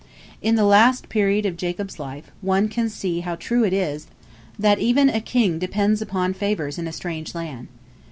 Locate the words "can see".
2.69-3.19